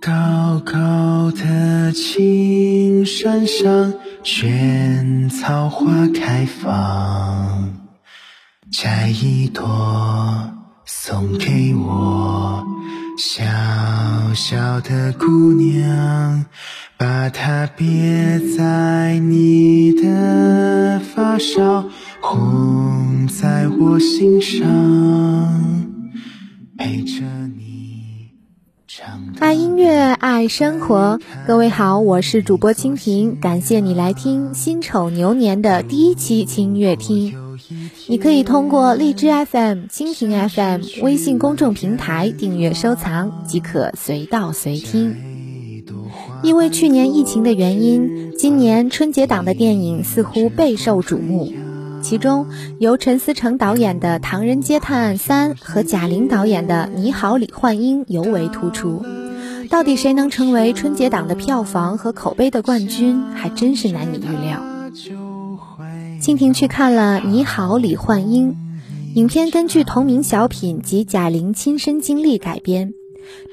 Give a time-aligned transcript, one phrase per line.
[0.00, 3.92] 高高的青山上，
[4.24, 7.74] 萱草花开放。
[8.72, 10.50] 摘一朵
[10.86, 12.64] 送给我，
[13.18, 13.42] 小
[14.34, 16.46] 小的姑娘，
[16.96, 21.84] 把它别在你的发梢，
[22.22, 24.64] 红在我心上，
[26.78, 27.49] 陪着。
[29.38, 31.18] 爱音乐，爱生活。
[31.46, 37.34] 各位好，我是主播蜻蜓，感谢你来听辛丑牛年的第一期轻乐听。
[38.08, 45.16] 你可以通过荔枝 FM、蜻蜓 FM 微信公众平台订阅收藏，即可随到随听。
[46.42, 51.52] 因为去年疫情的原因，今年春节档的电影似乎备受瞩目。
[52.02, 52.46] 其中，
[52.78, 59.04] 由陈思诚导演的《唐人街探案三》和贾玲导演的《你好，李焕英》尤为突出。
[59.68, 64.62] 到底谁能成为春节档的票房和口碑的冠军，还真是难以预料。
[66.20, 68.50] 蜻蜓去看了《你好，李焕英》，
[69.14, 72.94] 影片根据同名小品及贾玲亲身经历改编。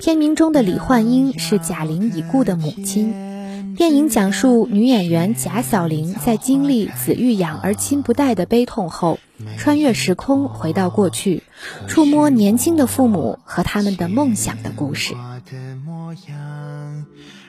[0.00, 3.33] 片名中的李焕英是贾玲已故的母亲。
[3.76, 9.18] 电影讲述女演员贾晓玲在经历子欲养而亲不待的悲痛后，
[9.56, 11.42] 穿越时空回到过去，
[11.88, 15.14] 触摸年轻的父母和他们的梦想的故事。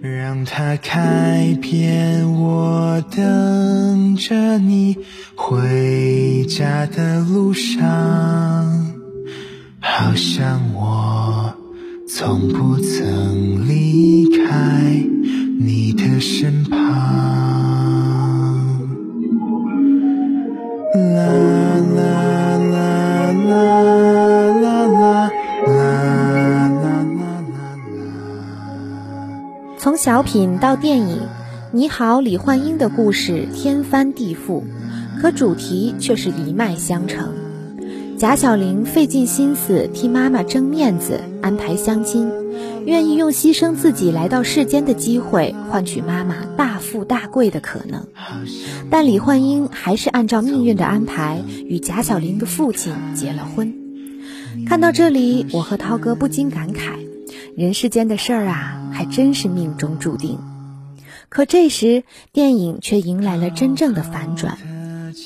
[0.00, 4.96] 让它开遍，我等着你
[5.36, 8.94] 回家的路上，
[9.80, 11.54] 好像我
[12.08, 15.04] 从不曾离开。
[15.62, 16.80] 你的身旁。
[20.94, 21.26] 啦
[21.96, 22.08] 啦
[22.56, 24.86] 啦啦啦啦
[25.66, 26.00] 啦
[26.86, 27.30] 啦
[29.78, 31.16] 从小品到电影，
[31.72, 34.62] 《你好，李焕英》的故事天翻地覆，
[35.20, 37.28] 可主题却是一脉相承。
[38.16, 42.30] 贾晓玲费尽心思替妈妈争面子，安排相亲。
[42.86, 48.06] 愿意用牺牲自己来到世间的机会，换取妈妈大富大贵的可能，
[48.90, 53.74] 但李焕英还是按照命运的安排与贾小玲的父亲结了婚。
[54.66, 56.94] 看到这里，我和涛哥不禁感慨：
[57.56, 60.38] 人世间的事儿啊，还真是命中注定。
[61.28, 62.02] 可这时，
[62.32, 64.58] 电影却迎来了真正的反转，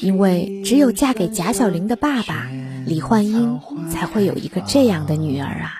[0.00, 2.48] 因为只有嫁给贾小玲的爸爸
[2.86, 5.79] 李焕英，才会有一个这样的女儿啊。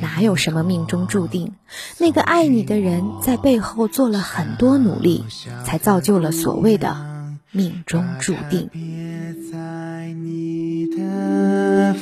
[0.00, 1.54] 哪有什么命中注定？
[1.98, 5.24] 那个爱你的人在背后做了很多努力，
[5.64, 6.96] 才造就了所谓的
[7.50, 8.70] 命中注定。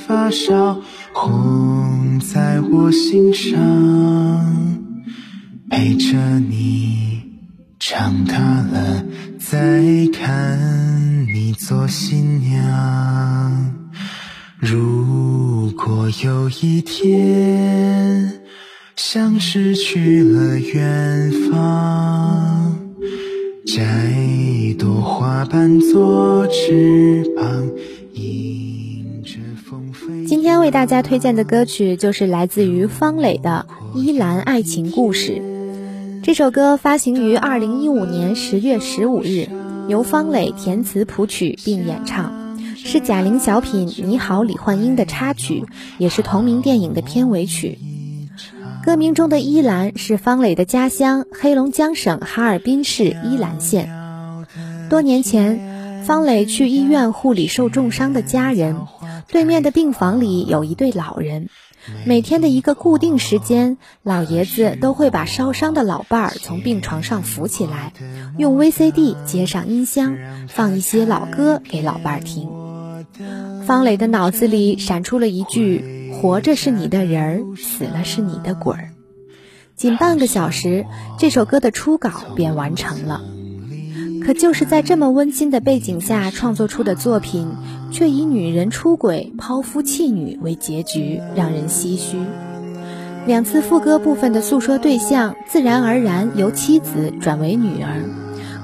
[0.06, 0.81] 发梢
[1.12, 3.59] 红在我心上，
[5.71, 7.23] 陪着你
[7.79, 9.05] 长大了，
[9.39, 13.75] 再看你做新娘。
[14.59, 15.41] 如
[15.84, 18.41] 果有一天
[18.94, 22.78] 像失去了远方，
[23.66, 23.82] 摘
[24.12, 27.69] 一朵花瓣做翅膀，
[28.12, 30.25] 迎着风飞。
[30.25, 33.66] 今天为大家推荐的歌曲就是来自于方磊的
[33.99, 35.32] 《依兰爱情故事》。
[36.22, 39.49] 这首歌发行于二零一五年十月十五日，
[39.88, 42.41] 由方磊填词谱曲并演唱。
[42.84, 45.65] 是贾玲小品《你好，李焕英》的插曲，
[45.98, 47.78] 也是同名电影的片尾曲。
[48.84, 53.88] 歌名中的依兰是方磊的家乡黑龙江省哈尔滨市依兰县。
[54.91, 58.76] 多年前，方磊去医院护理受重伤的家人，
[59.28, 61.49] 对面的病房里有一对老人。
[62.04, 67.93] 每天的一个固定时间，老爷子都会把烧伤的老伴儿从病床上扶起来，
[68.38, 70.16] 用 VCD 接上音箱，
[70.49, 72.62] 放一些老歌给老伴儿听。
[73.62, 78.91] 方磊的脑子里闪出了一句：“活着是你的人儿，死了是你的鬼儿。”
[79.76, 80.85] 仅半个小时，
[81.19, 83.23] 这首歌的初稿便完成了。
[84.25, 87.53] 可就是在这么温馨的背景下创作出的作品，
[87.93, 92.19] 却以女人出轨、抛夫弃女为结局，让人唏嘘。
[93.26, 98.03] 两次副歌部分的诉说对象，自然而然由妻子转为女儿。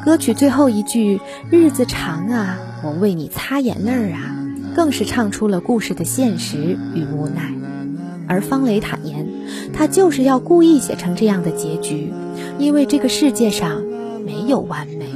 [0.04, 1.20] 歌曲最后一句
[1.50, 4.36] “日子长啊，我为你擦眼泪儿啊”，
[4.78, 7.52] 更是唱出了故事的现实与无奈。
[8.28, 9.26] 而方磊坦言，
[9.72, 12.12] 他就是要故意写成这样的结局，
[12.60, 13.82] 因为这个世界上
[14.24, 15.06] 没有完美。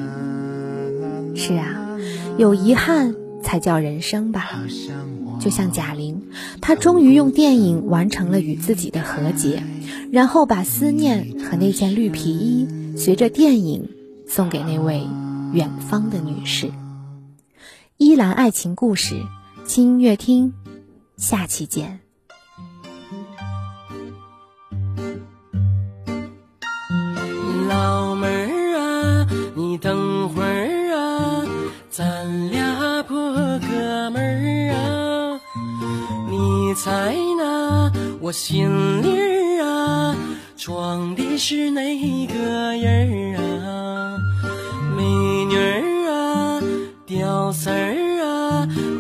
[1.37, 1.97] 是啊，
[2.37, 3.14] 有遗憾。
[3.44, 4.50] 才叫人生吧。
[5.41, 6.23] 就像贾玲，
[6.61, 9.62] 她终于用电影完成了与自己的和解，
[10.11, 13.91] 然后把思念和那件绿皮衣随着电影
[14.29, 15.06] 送给那位
[15.53, 16.70] 远方的女士。
[17.99, 19.17] 依兰爱情故事，
[19.72, 20.52] 轻音乐厅，
[21.16, 21.98] 下期见。
[27.70, 31.46] 老妹儿啊，你等会儿啊，
[31.88, 33.16] 咱俩破
[33.60, 35.40] 哥们儿啊，
[36.28, 37.90] 你猜那
[38.20, 38.68] 我心
[39.00, 40.14] 里儿啊，
[40.54, 41.80] 装的是哪
[42.26, 42.34] 个
[42.76, 44.18] 人儿啊？
[44.94, 45.02] 美
[45.46, 46.62] 女儿啊，
[47.06, 48.12] 屌丝儿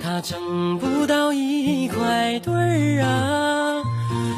[0.02, 3.82] 他挣不到一块堆儿啊，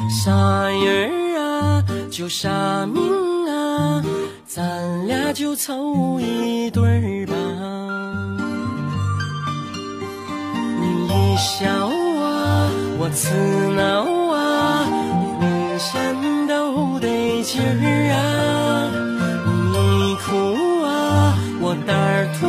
[0.09, 0.31] 啥
[0.69, 3.01] 人儿啊，就啥命
[3.47, 4.03] 啊，
[4.45, 7.35] 咱俩就凑一对儿吧。
[10.79, 13.29] 你一笑啊，我刺
[13.75, 13.81] 挠
[14.33, 14.85] 啊，
[15.39, 15.43] 浑
[15.79, 18.15] 身都得劲儿啊。
[19.71, 20.25] 你一哭
[20.83, 20.87] 啊，
[21.61, 22.43] 我胆儿突，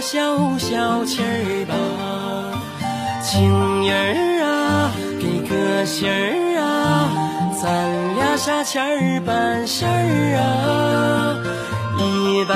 [0.00, 1.74] 消消气儿吧。
[3.22, 6.64] 情人儿啊，给个信儿啊，
[7.62, 11.36] 咱俩啥钱儿办事儿啊，
[11.98, 12.54] 一百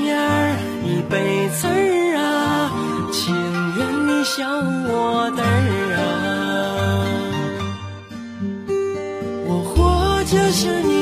[0.00, 2.72] 年儿一辈子儿啊，
[3.12, 3.34] 情
[3.76, 3.78] 愿
[4.08, 4.48] 你笑
[4.88, 5.44] 我嘚儿
[6.00, 6.00] 啊。
[9.46, 10.95] 我活着是你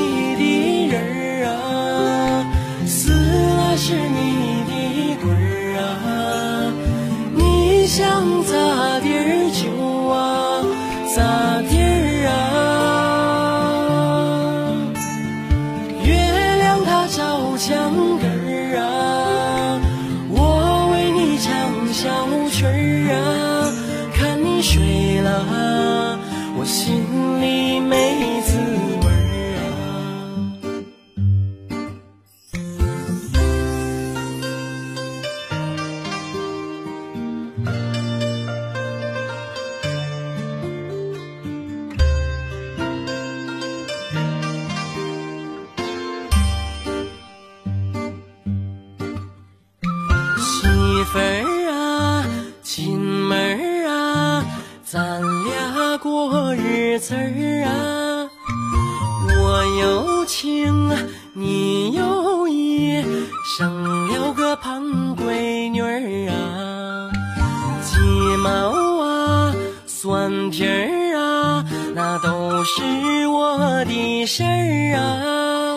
[70.45, 71.65] 蒜皮儿啊，
[71.95, 75.75] 那都是我的事儿啊。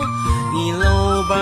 [0.53, 1.35] 你搂包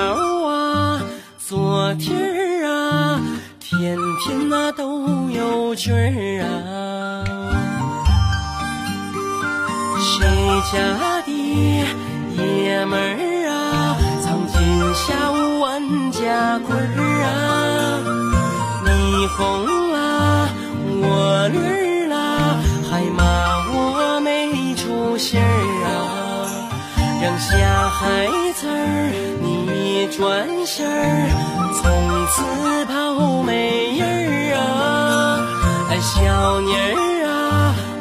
[0.47, 1.01] 啊，
[1.37, 3.19] 做题儿啊，
[3.59, 7.25] 天天那都有趣儿啊。
[9.99, 10.25] 谁
[10.71, 11.31] 家的
[12.37, 14.57] 爷们儿啊，藏金
[14.95, 17.66] 下午万家棍儿啊？
[30.17, 31.29] 转身儿，
[31.79, 32.41] 从此
[32.85, 34.65] 跑没人儿啊！
[35.91, 36.97] 哎，小妮儿
[37.27, 37.29] 啊，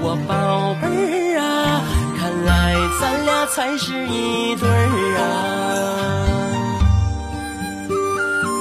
[0.01, 0.89] 我宝贝
[1.35, 1.85] 儿啊，
[2.19, 5.21] 看来咱俩才是一对儿啊！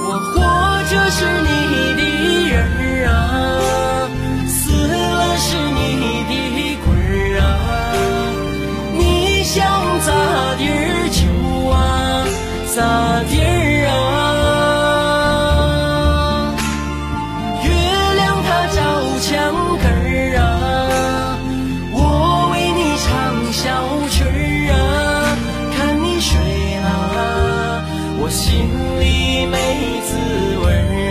[0.04, 0.36] 我活
[0.90, 1.48] 着是你
[1.96, 2.02] 的
[2.50, 3.16] 人儿啊，
[4.46, 5.80] 死了是你
[6.28, 6.92] 的鬼
[7.32, 7.42] 儿啊！
[8.98, 9.64] 你想
[10.04, 10.12] 咋
[10.58, 11.05] 地儿
[12.76, 12.82] 咋
[13.30, 13.94] 地儿啊
[17.64, 17.70] 月
[18.16, 18.78] 亮它照
[19.18, 19.32] 墙
[19.78, 20.44] 根儿啊
[21.90, 21.96] 我
[22.52, 23.08] 为你唱
[23.50, 23.64] 小
[24.10, 24.36] 曲儿
[24.74, 24.76] 啊
[25.74, 26.36] 看你睡
[26.82, 26.86] 啦
[28.20, 28.68] 我心
[29.00, 29.56] 里没
[30.04, 30.12] 滋
[30.58, 31.05] 味儿。